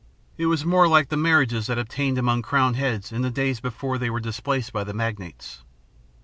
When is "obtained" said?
1.77-2.17